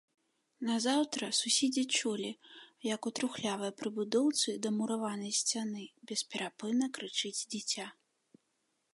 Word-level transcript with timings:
Назаўтра 0.67 1.25
суседзі 1.39 1.81
чулі, 1.97 2.29
як 2.93 3.01
у 3.09 3.11
трухлявай 3.19 3.71
прыбудоўцы 3.81 4.55
да 4.63 4.69
мураванай 4.77 5.33
сцяны 5.41 5.83
бесперапынна 6.13 6.89
крычыць 6.99 7.37
дзіця. 7.57 7.87